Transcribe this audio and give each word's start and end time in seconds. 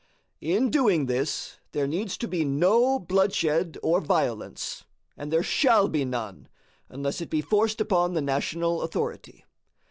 In 0.41 0.71
doing 0.71 1.05
this 1.05 1.59
there 1.73 1.85
needs 1.85 2.17
to 2.17 2.27
be 2.27 2.43
no 2.43 2.97
bloodshed 2.97 3.77
or 3.83 4.01
violence; 4.01 4.83
and 5.15 5.31
there 5.31 5.43
shall 5.43 5.87
be 5.87 6.05
none, 6.05 6.47
unless 6.89 7.21
it 7.21 7.29
be 7.29 7.41
forced 7.41 7.79
upon 7.79 8.15
the 8.15 8.21
national 8.21 8.81
authority. 8.81 9.45